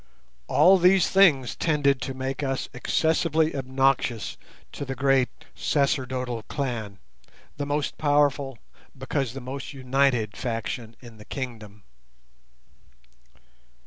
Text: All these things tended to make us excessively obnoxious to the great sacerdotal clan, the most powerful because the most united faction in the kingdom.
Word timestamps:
All 0.47 0.79
these 0.79 1.11
things 1.11 1.55
tended 1.55 2.01
to 2.01 2.15
make 2.15 2.41
us 2.41 2.67
excessively 2.73 3.55
obnoxious 3.55 4.35
to 4.71 4.83
the 4.83 4.95
great 4.95 5.29
sacerdotal 5.53 6.41
clan, 6.47 6.97
the 7.57 7.67
most 7.67 7.99
powerful 7.99 8.57
because 8.97 9.33
the 9.33 9.41
most 9.41 9.73
united 9.73 10.35
faction 10.35 10.95
in 11.01 11.17
the 11.17 11.25
kingdom. 11.25 11.83